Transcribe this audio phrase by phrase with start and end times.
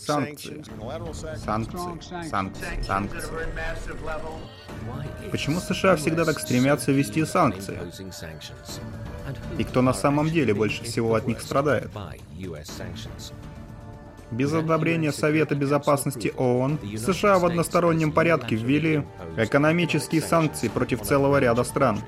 [0.00, 0.64] Санкции.
[1.44, 2.28] Санкции.
[2.30, 2.82] Санкции.
[2.86, 3.20] Санкции.
[5.32, 7.78] Почему США всегда так стремятся ввести санкции?
[9.58, 11.90] И кто на самом деле больше всего от них страдает?
[14.30, 19.04] Без одобрения Совета Безопасности ООН США в одностороннем порядке ввели
[19.36, 22.00] экономические санкции против целого ряда стран.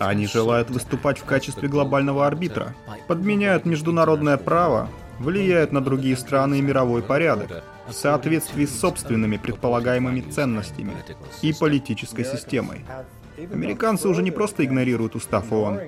[0.00, 2.74] Они желают выступать в качестве глобального арбитра,
[3.06, 4.88] подменяют международное право,
[5.18, 10.94] влияют на другие страны и мировой порядок в соответствии с собственными предполагаемыми ценностями
[11.42, 12.84] и политической системой.
[13.36, 15.80] Американцы уже не просто игнорируют устав ООН,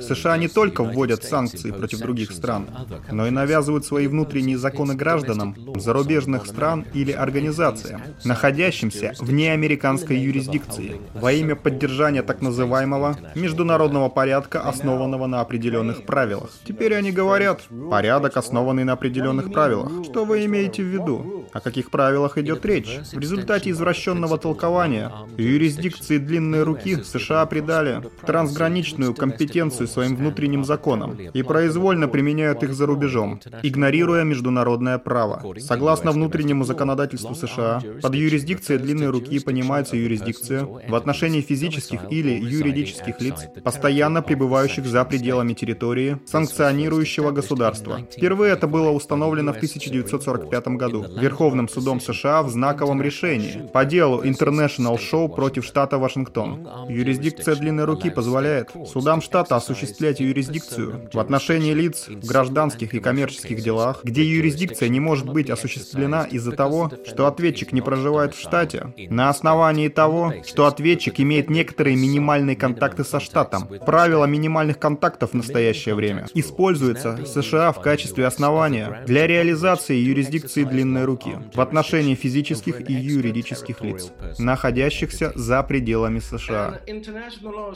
[0.00, 2.68] США не только вводят санкции против других стран,
[3.10, 11.00] но и навязывают свои внутренние законы гражданам зарубежных стран или организациям, находящимся вне американской юрисдикции,
[11.14, 16.50] во имя поддержания так называемого международного порядка, основанного на определенных правилах.
[16.64, 19.90] Теперь они говорят, порядок, основанный на определенных правилах.
[20.04, 21.46] Что вы имеете в виду?
[21.52, 23.00] О каких правилах идет речь?
[23.12, 31.16] В результате извращенного толкования юрисдикции длинной руки США придали трансграничную компетенцию конкуренцию своим внутренним законам
[31.34, 35.42] и произвольно применяют их за рубежом, игнорируя международное право.
[35.58, 43.20] Согласно внутреннему законодательству США, под юрисдикцией длинной руки понимается юрисдикция в отношении физических или юридических
[43.20, 48.00] лиц, постоянно пребывающих за пределами территории санкционирующего государства.
[48.10, 54.22] Впервые это было установлено в 1945 году Верховным судом США в знаковом решении по делу
[54.22, 56.68] International Show против штата Вашингтон.
[56.88, 63.62] Юрисдикция длинной руки позволяет судам штата осуществлять юрисдикцию в отношении лиц в гражданских и коммерческих
[63.62, 68.92] делах, где юрисдикция не может быть осуществлена из-за того, что ответчик не проживает в штате,
[69.10, 73.68] на основании того, что ответчик имеет некоторые минимальные контакты со штатом.
[73.86, 81.04] Правило минимальных контактов в настоящее время используется США в качестве основания для реализации юрисдикции длинной
[81.04, 86.80] руки в отношении физических и юридических лиц, находящихся за пределами США.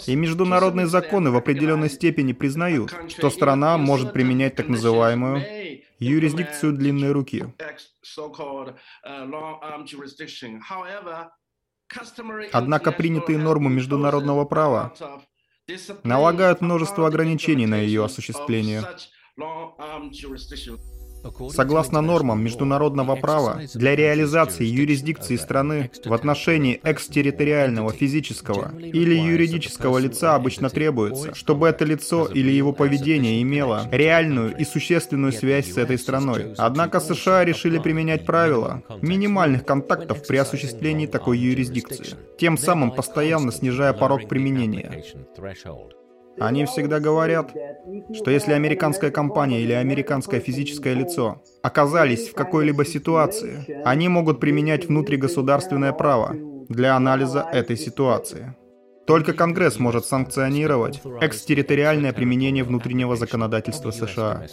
[0.07, 5.43] И международные законы в определенном определенной степени признают, что страна может применять так называемую
[5.99, 7.47] юрисдикцию длинной руки.
[12.53, 14.93] Однако принятые нормы международного права
[16.03, 18.83] налагают множество ограничений на ее осуществление.
[21.51, 30.35] Согласно нормам международного права, для реализации юрисдикции страны в отношении экстерриториального физического или юридического лица
[30.35, 35.99] обычно требуется, чтобы это лицо или его поведение имело реальную и существенную связь с этой
[35.99, 36.55] страной.
[36.59, 43.93] Однако США решили применять правила минимальных контактов при осуществлении такой юрисдикции, тем самым постоянно снижая
[43.93, 45.05] порог применения.
[46.39, 47.53] Они всегда говорят,
[48.13, 54.87] что если американская компания или американское физическое лицо оказались в какой-либо ситуации, они могут применять
[54.87, 56.35] внутригосударственное право
[56.69, 58.55] для анализа этой ситуации.
[59.07, 64.47] Только Конгресс может санкционировать экстерриториальное применение внутреннего законодательства США.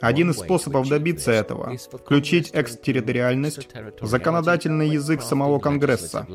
[0.00, 3.68] Один из способов добиться этого— включить экстерриториальность
[4.00, 6.26] в законодательный язык самого Конгресса,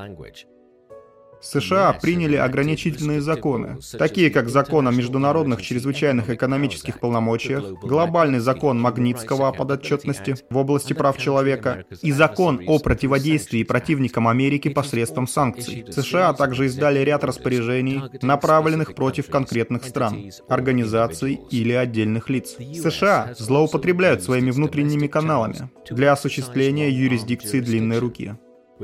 [1.42, 9.50] США приняли ограничительные законы, такие как закон о международных чрезвычайных экономических полномочиях, глобальный закон Магнитского
[9.50, 15.86] о подотчетности в области прав человека и закон о противодействии противникам Америки посредством санкций.
[15.90, 22.56] США также издали ряд распоряжений, направленных против конкретных стран, организаций или отдельных лиц.
[22.58, 28.36] США злоупотребляют своими внутренними каналами для осуществления юрисдикции длинной руки.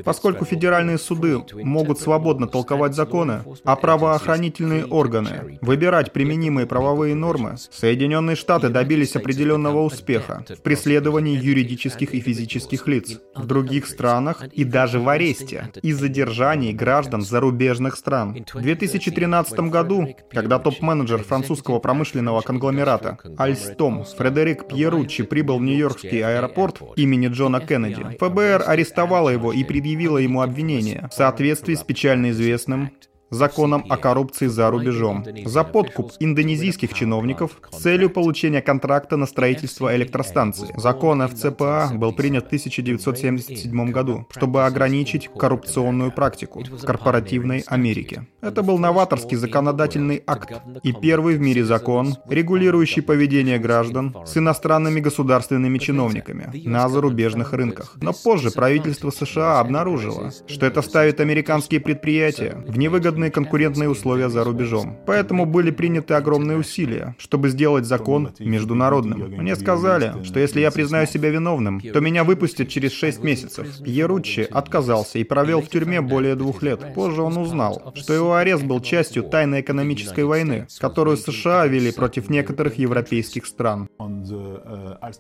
[0.04, 8.36] Поскольку федеральные суды могут свободно толковать законы, а правоохранительные органы выбирать применимые правовые нормы, Соединенные
[8.36, 15.00] Штаты добились определенного успеха в преследовании юридических и физических лиц в других странах и даже
[15.00, 18.46] в аресте и задержании граждан зарубежных стран.
[18.54, 26.82] В 2013 году, когда топ-менеджер французского промышленного конгломерата Альстом Фредерик Пьеруччи прибыл в Нью-Йоркский аэропорт
[26.96, 32.32] имени Джона Кеннеди, ФБР арестовало его и при предъявила ему обвинение в соответствии с печально
[32.32, 32.92] известным
[33.34, 39.96] законом о коррупции за рубежом, за подкуп индонезийских чиновников с целью получения контракта на строительство
[39.96, 40.74] электростанции.
[40.78, 48.28] Закон ФЦПА был принят в 1977 году, чтобы ограничить коррупционную практику в корпоративной Америке.
[48.42, 55.00] Это был новаторский законодательный акт и первый в мире закон, регулирующий поведение граждан с иностранными
[55.00, 57.96] государственными чиновниками на зарубежных рынках.
[58.02, 64.30] Но позже правительство США обнаружило, что это ставит американские предприятия в невыгодное выгодные конкурентные условия
[64.30, 64.98] за рубежом.
[65.06, 69.20] Поэтому были приняты огромные усилия, чтобы сделать закон международным.
[69.38, 73.68] Мне сказали, что если я признаю себя виновным, то меня выпустят через 6 месяцев.
[73.84, 76.94] Пьеруччи отказался и провел в тюрьме более двух лет.
[76.96, 82.30] Позже он узнал, что его арест был частью тайной экономической войны, которую США вели против
[82.30, 83.88] некоторых европейских стран.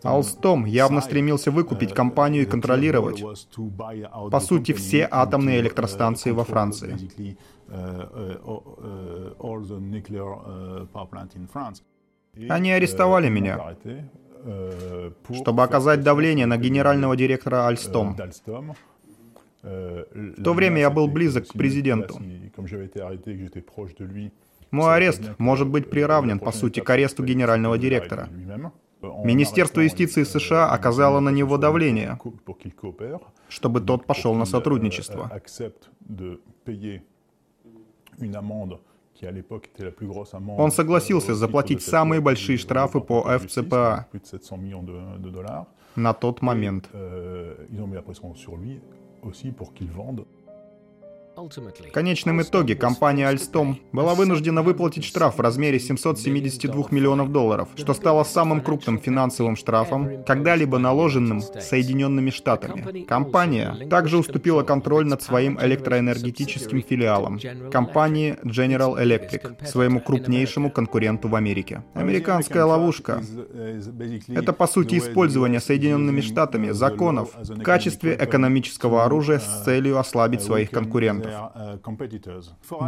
[0.03, 3.23] Алстом явно стремился выкупить компанию и контролировать,
[4.31, 6.97] по сути, все атомные электростанции во Франции.
[12.49, 13.75] Они арестовали меня,
[15.33, 18.17] чтобы оказать давление на генерального директора Альстом.
[19.61, 22.19] В то время я был близок к президенту.
[24.71, 28.29] Мой арест может быть приравнен, по сути, к аресту генерального директора.
[29.01, 32.17] Министерство юстиции США оказало на него давление,
[33.49, 35.29] чтобы тот пошел на сотрудничество.
[40.57, 44.07] Он согласился заплатить самые большие штрафы по ФЦПА
[45.95, 46.89] на тот момент.
[51.35, 57.95] В конечном итоге компания Alstom была вынуждена выплатить штраф в размере 772 миллионов долларов, что
[57.95, 63.03] стало самым крупным финансовым штрафом, когда-либо наложенным Соединенными Штатами.
[63.05, 67.39] Компания также уступила контроль над своим электроэнергетическим филиалом,
[67.71, 71.83] компании General Electric, своему крупнейшему конкуренту в Америке.
[71.95, 73.23] Американская ловушка—
[74.27, 80.69] это, по сути, использование Соединенными Штатами законов в качестве экономического оружия с целью ослабить своих
[80.69, 81.22] конкурентов.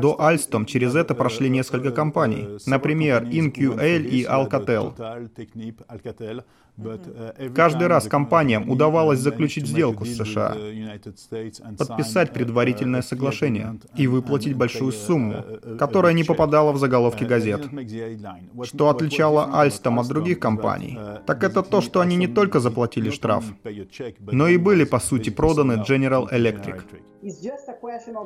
[0.01, 4.93] До Alstom через это прошли несколько компаний, например, InQL и Alcatel.
[7.55, 10.55] Каждый раз компаниям удавалось заключить сделку с США,
[11.77, 15.43] подписать предварительное соглашение и выплатить большую сумму,
[15.79, 17.69] которая не попадала в заголовки газет.
[18.63, 23.45] Что отличало Alstom от других компаний, так это то, что они не только заплатили штраф,
[24.19, 26.81] но и были, по сути, проданы General Electric.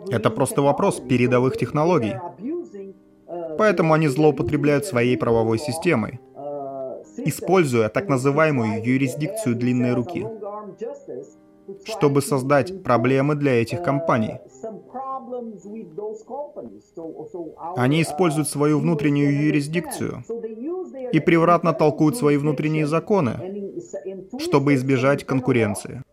[0.10, 2.16] Это просто вопрос передовых технологий.
[3.58, 6.20] Поэтому они злоупотребляют своей правовой системой,
[7.18, 10.26] используя так называемую юрисдикцию длинной руки,
[11.86, 14.40] чтобы создать проблемы для этих компаний.
[17.76, 20.24] Они используют свою внутреннюю юрисдикцию
[21.12, 23.34] и превратно толкуют свои внутренние законы,
[24.40, 26.04] чтобы избежать конкуренции.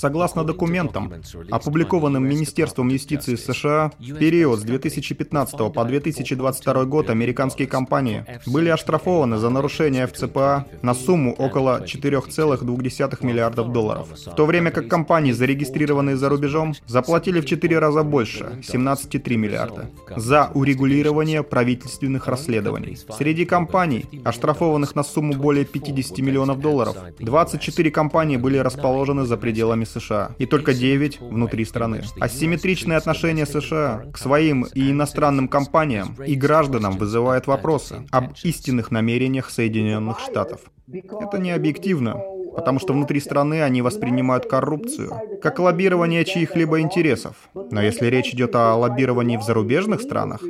[0.00, 1.12] Согласно документам,
[1.50, 9.36] опубликованным Министерством юстиции США, в период с 2015 по 2022 год американские компании были оштрафованы
[9.36, 16.16] за нарушение ФЦПА на сумму около 4,2 миллиардов долларов, в то время как компании, зарегистрированные
[16.16, 22.96] за рубежом, заплатили в 4 раза больше, 17,3 миллиарда, за урегулирование правительственных расследований.
[23.18, 29.84] Среди компаний, оштрафованных на сумму более 50 миллионов долларов, 24 компании были расположены за пределами
[29.90, 32.02] США, и только 9 внутри страны.
[32.20, 39.50] Асимметричное отношение США к своим и иностранным компаниям и гражданам вызывает вопросы об истинных намерениях
[39.50, 40.60] Соединенных Штатов.
[40.92, 42.20] Это не объективно,
[42.54, 47.36] потому что внутри страны они воспринимают коррупцию как лоббирование чьих-либо интересов.
[47.54, 50.42] Но если речь идет о лоббировании в зарубежных странах,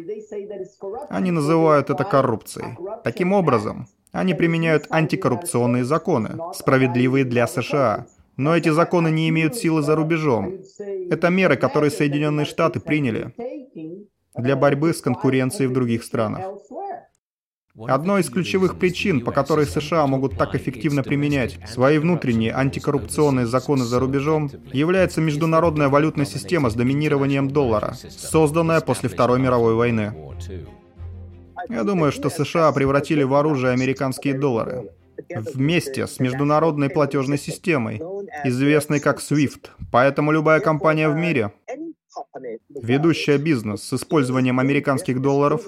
[1.10, 2.76] они называют это коррупцией.
[3.04, 8.06] Таким образом, они применяют антикоррупционные законы, справедливые для США,
[8.40, 10.54] но эти законы не имеют силы за рубежом.
[11.10, 13.34] Это меры, которые Соединенные Штаты приняли
[14.34, 16.40] для борьбы с конкуренцией в других странах.
[17.86, 23.84] Одной из ключевых причин, по которой США могут так эффективно применять свои внутренние антикоррупционные законы
[23.84, 30.14] за рубежом, является международная валютная система с доминированием доллара, созданная после Второй мировой войны.
[31.68, 34.90] Я думаю, что США превратили в оружие американские доллары
[35.36, 37.98] вместе с международной платежной системой,
[38.44, 39.68] известной как SWIFT.
[39.92, 41.52] Поэтому любая компания в мире,
[42.68, 45.66] ведущая бизнес с использованием американских долларов,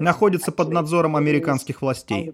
[0.00, 2.32] находится под надзором американских властей.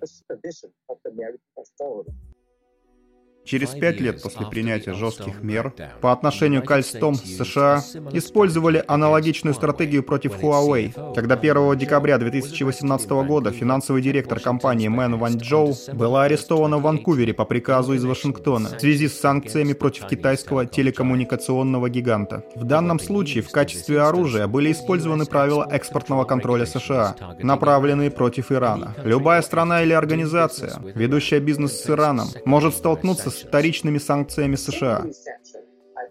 [3.51, 10.05] Через пять лет после принятия жестких мер по отношению к Альстом США использовали аналогичную стратегию
[10.05, 16.79] против Huawei, когда 1 декабря 2018 года финансовый директор компании Мэн Ван Джоу была арестована
[16.79, 22.45] в Ванкувере по приказу из Вашингтона в связи с санкциями против китайского телекоммуникационного гиганта.
[22.55, 28.95] В данном случае в качестве оружия были использованы правила экспортного контроля США, направленные против Ирана.
[29.03, 35.07] Любая страна или организация, ведущая бизнес с Ираном, может столкнуться с вторичными санкциями США.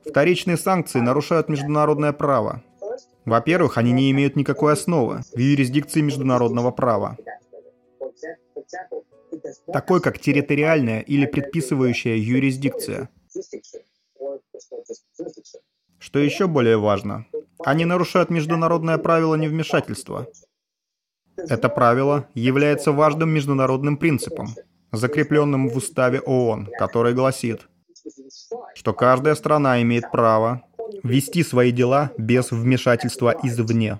[0.05, 2.63] Вторичные санкции нарушают международное право.
[3.25, 7.17] Во-первых, они не имеют никакой основы в юрисдикции международного права,
[9.71, 13.09] такой как территориальная или предписывающая юрисдикция.
[16.00, 17.25] Что еще более важно,
[17.63, 20.27] они нарушают международное правило невмешательства.
[21.36, 24.48] Это правило является важным международным принципом,
[24.91, 27.67] закрепленным в уставе ООН, который гласит,
[28.75, 30.63] что каждая страна имеет право
[31.03, 34.00] вести свои дела без вмешательства извне.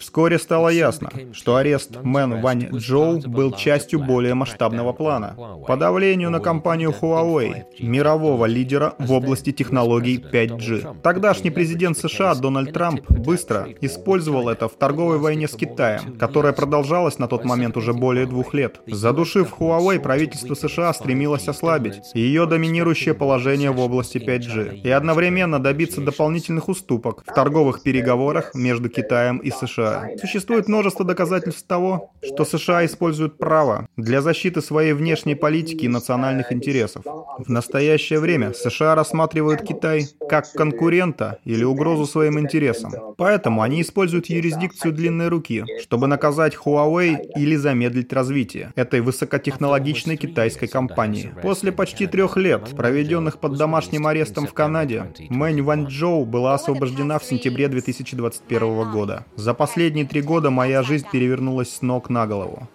[0.00, 5.36] Вскоре стало ясно, что арест Мэн Вань Джоу был частью более масштабного плана
[5.66, 11.00] по давлению на компанию Huawei, мирового лидера в области технологий 5G.
[11.02, 17.18] Тогдашний президент США Дональд Трамп быстро использовал это в торговой войне с Китаем, которая продолжалась
[17.18, 18.80] на тот момент уже более двух лет.
[18.86, 26.00] Задушив Huawei, правительство США стремилось ослабить ее доминирующее положение в области 5G и одновременно добиться
[26.00, 29.83] дополнительных уступок в торговых переговорах между Китаем и США.
[29.84, 30.08] США.
[30.20, 36.52] Существует множество доказательств того, что США используют право для защиты своей внешней политики и национальных
[36.52, 37.04] интересов.
[37.38, 42.92] В настоящее время США рассматривают Китай как конкурента или угрозу своим интересам.
[43.16, 50.66] Поэтому они используют юрисдикцию длинной руки, чтобы наказать Huawei или замедлить развитие этой высокотехнологичной китайской
[50.66, 51.32] компании.
[51.42, 57.24] После почти трех лет, проведенных под домашним арестом в Канаде, Мэнь Ванчжоу была освобождена в
[57.24, 59.26] сентябре 2021 года.
[59.36, 62.68] За последние три года моя жизнь перевернулась с ног на голову.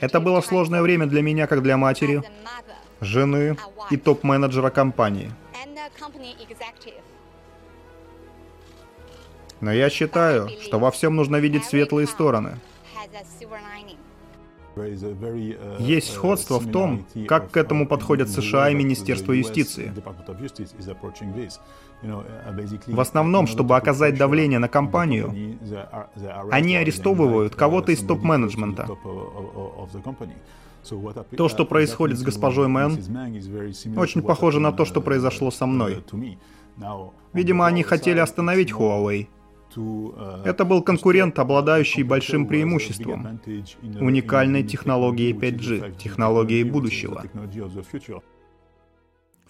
[0.00, 2.22] Это было сложное время для меня, как для матери,
[3.00, 3.56] жены
[3.90, 5.30] и топ-менеджера компании.
[9.60, 12.58] Но я считаю, что во всем нужно видеть светлые стороны.
[15.78, 19.92] Есть сходство в том, как к этому подходят США и Министерство юстиции.
[22.86, 25.32] В основном, чтобы оказать давление на компанию,
[26.50, 28.86] они арестовывают кого-то из топ-менеджмента.
[31.36, 32.98] То, что происходит с госпожой Мэн,
[33.96, 36.04] очень похоже на то, что произошло со мной.
[37.32, 39.28] Видимо, они хотели остановить Huawei.
[40.44, 43.40] Это был конкурент, обладающий большим преимуществом,
[44.00, 47.22] уникальной технологией 5G, технологией будущего.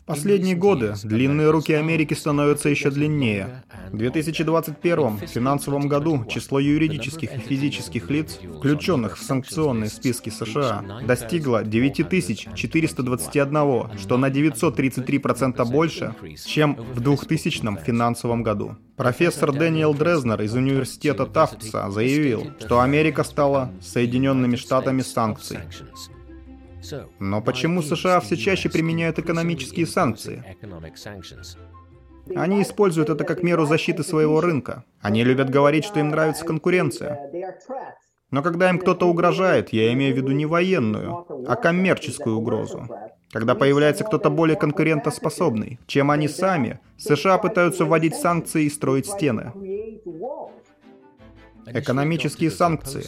[0.06, 3.64] Последние годы длинные руки Америки становятся еще длиннее.
[3.90, 11.64] В 2021 финансовом году число юридических и физических лиц, включенных в санкционные списки США, достигло
[11.64, 16.14] 9421, что на 933% больше,
[16.46, 18.76] чем в 2000 финансовом году.
[18.96, 25.58] Профессор Дэниел Дрезнер из университета Тафтса заявил, что Америка стала Соединенными Штатами санкций.
[27.18, 30.44] Но почему США все чаще применяют экономические санкции?
[32.34, 34.84] Они используют это как меру защиты своего рынка.
[35.00, 37.20] Они любят говорить, что им нравится конкуренция.
[38.30, 42.88] Но когда им кто-то угрожает, я имею в виду не военную, а коммерческую угрозу.
[43.32, 49.52] Когда появляется кто-то более конкурентоспособный, чем они сами, США пытаются вводить санкции и строить стены.
[51.66, 53.04] Экономические санкции,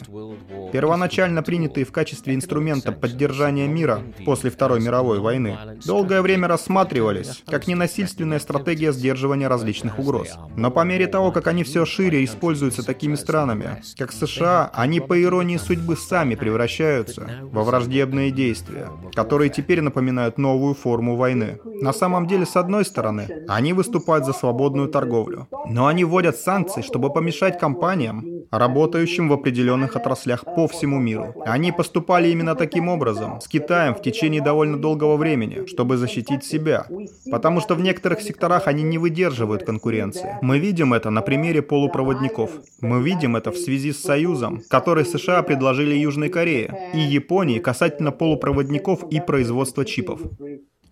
[0.71, 7.67] первоначально принятые в качестве инструмента поддержания мира после Второй мировой войны, долгое время рассматривались как
[7.67, 10.37] ненасильственная стратегия сдерживания различных угроз.
[10.55, 15.21] Но по мере того, как они все шире используются такими странами, как США, они по
[15.21, 21.59] иронии судьбы сами превращаются во враждебные действия, которые теперь напоминают новую форму войны.
[21.63, 26.81] На самом деле, с одной стороны, они выступают за свободную торговлю, но они вводят санкции,
[26.81, 31.33] чтобы помешать компаниям, работающим в определенных отраслях по всему миру.
[31.45, 36.87] Они поступали именно таким образом с Китаем в течение довольно долгого времени, чтобы защитить себя,
[37.31, 40.37] потому что в некоторых секторах они не выдерживают конкуренции.
[40.41, 42.51] Мы видим это на примере полупроводников.
[42.81, 48.11] Мы видим это в связи с союзом, который США предложили Южной Корее и Японии касательно
[48.11, 50.21] полупроводников и производства чипов.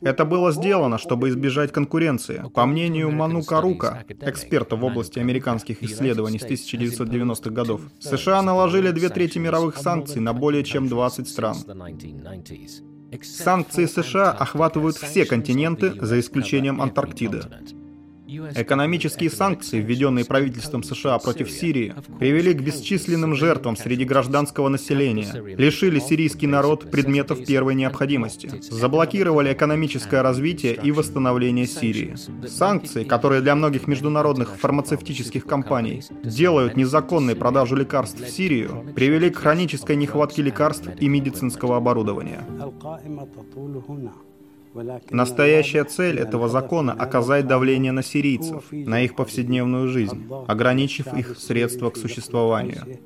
[0.02, 2.44] Это было сделано, чтобы избежать конкуренции.
[2.54, 9.10] По мнению Ману Карука, эксперта в области американских исследований с 1990-х годов, США наложили две
[9.10, 11.58] трети мировых санкций на более чем 20 стран.
[13.22, 17.42] Санкции США охватывают все континенты, за исключением Антарктиды.
[18.28, 26.00] Экономические санкции, введенные правительством США против Сирии, привели к бесчисленным жертвам среди гражданского населения, лишили
[26.00, 32.16] сирийский народ предметов первой необходимости, заблокировали экономическое развитие и восстановление Сирии.
[32.48, 39.38] Санкции, которые для многих международных фармацевтических компаний делают незаконной продажу лекарств в Сирию, привели к
[39.38, 42.42] хронической нехватке лекарств и медицинского оборудования.
[45.10, 51.90] Настоящая цель этого закона– оказать давление на сирийцев, на их повседневную жизнь, ограничив их средства
[51.90, 53.00] к существованию.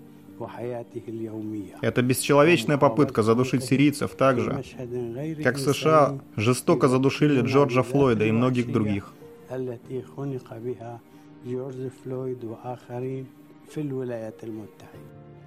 [1.82, 4.64] Это бесчеловечная попытка задушить сирийцев так же,
[5.44, 9.14] как США жестоко задушили Джорджа Флойда и многих других.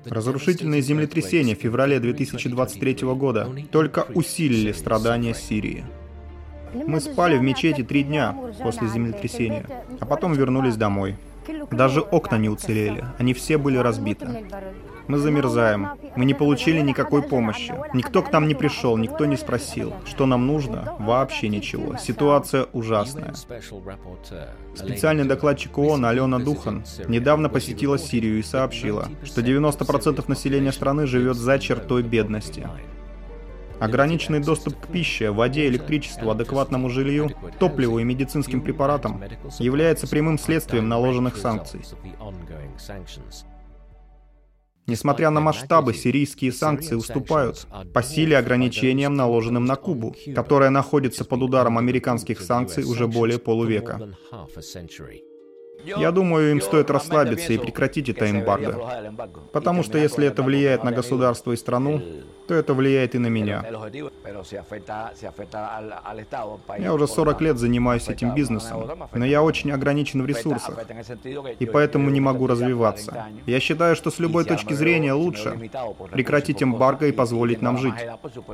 [0.05, 5.85] Разрушительные землетрясения в феврале 2023 года только усилили страдания Сирии.
[6.75, 9.65] Мы спали в мечети три дня после землетрясения,
[10.01, 11.17] а потом вернулись домой.
[11.71, 14.27] Даже окна не уцелели, они все были разбиты.
[15.07, 15.91] Мы замерзаем.
[16.17, 17.75] Мы не получили никакой помощи.
[17.93, 20.95] Никто к нам не пришел, никто не спросил, что нам нужно.
[20.99, 21.97] Вообще ничего.
[21.99, 23.35] Ситуация ужасная.
[24.75, 31.37] Специальный докладчик ООН Алена Духан недавно посетила Сирию и сообщила, что 90% населения страны живет
[31.37, 32.67] за чертой бедности.
[33.85, 39.23] Ограниченный доступ к пище, воде, электричеству, адекватному жилью, топливу и медицинским препаратам
[39.59, 41.83] является прямым следствием наложенных санкций.
[44.87, 51.43] Несмотря на масштабы, сирийские санкции уступают по силе ограничениям, наложенным на Кубу, которая находится под
[51.43, 54.15] ударом американских санкций уже более полувека.
[55.83, 59.13] Я думаю, им стоит расслабиться и прекратить это эмбарго.
[59.53, 62.01] Потому что если это влияет на государство и страну,
[62.47, 63.65] то это влияет и на меня.
[66.79, 70.79] Я уже 40 лет занимаюсь этим бизнесом, но я очень ограничен в ресурсах,
[71.59, 73.27] и поэтому не могу развиваться.
[73.47, 75.71] Я считаю, что с любой точки зрения лучше
[76.13, 77.95] прекратить эмбарго и позволить нам жить.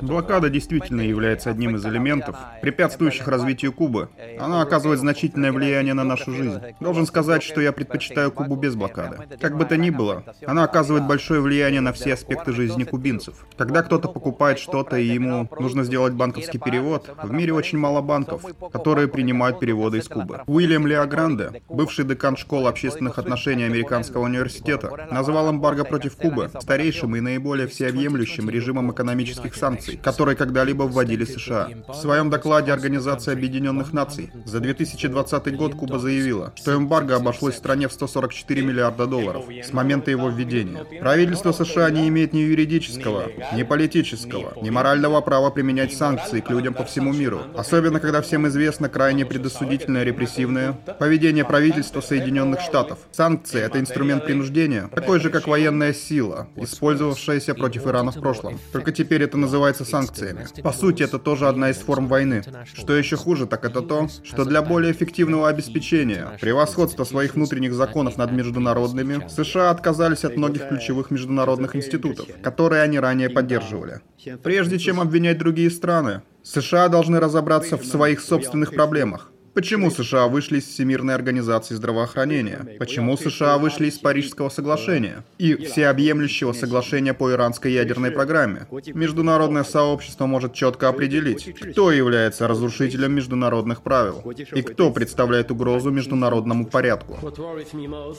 [0.02, 4.08] Блокада действительно является одним из элементов, препятствующих развитию Кубы.
[4.38, 6.60] Она оказывает значительное влияние на нашу жизнь.
[6.80, 9.36] Должен сказать, что я предпочитаю Кубу без блокады.
[9.40, 13.34] Как бы то ни было, она оказывает большое влияние на все аспекты жизни кубинцев.
[13.58, 18.44] Когда кто-то покупает что-то и ему нужно сделать банковский перевод, в мире очень мало банков,
[18.72, 20.42] которые принимают переводы из Кубы.
[20.46, 27.20] Уильям Леогранде, бывший декан школы общественных отношений Американского университета, назвал эмбарго против Кубы старейшим и
[27.20, 31.68] наиболее всеобъемлющим режимом экономических санкций, которые когда-либо вводили США.
[31.88, 37.88] В своем докладе Организация Объединенных Наций за 2020 год Куба заявила, что эмбарго обошлось стране
[37.88, 40.84] в 144 миллиарда долларов с момента его введения.
[41.00, 46.74] Правительство США не имеет ни юридического, ни политического, ни морального права применять санкции к людям
[46.74, 47.42] по всему миру.
[47.56, 52.98] Особенно, когда всем известно крайне предосудительное репрессивное поведение правительства Соединенных Штатов.
[53.12, 58.58] Санкции— это инструмент принуждения, такой же, как военная сила, использовавшаяся против Ирана в прошлом.
[58.72, 60.46] Только теперь это называется санкциями.
[60.62, 62.42] По сути, это тоже одна из форм войны.
[62.74, 68.16] Что еще хуже, так это то, что для более эффективного обеспечения превосходства своих внутренних законов
[68.16, 74.00] над международными, США отказались от многих ключевых международных институтов, которые они ранее поддерживали.
[74.42, 79.29] Прежде чем обвинять другие страны, США должны разобраться в своих собственных проблемах.
[79.52, 82.76] Почему США вышли из Всемирной организации здравоохранения?
[82.78, 88.66] Почему США вышли из Парижского соглашения и всеобъемлющего соглашения по иранской ядерной программе?
[88.94, 94.22] Международное сообщество может четко определить, кто является разрушителем международных правил
[94.54, 97.18] и кто представляет угрозу международному порядку.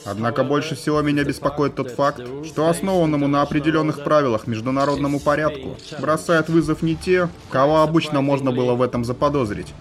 [0.04, 6.50] Однако больше всего меня беспокоит тот факт, что основанному на определенных правилах международному порядку бросают
[6.50, 9.72] вызов не те, кого обычно можно было в этом заподозрить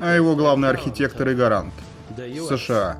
[0.00, 1.74] а его главный архитектор и гарант–
[2.48, 2.98] США.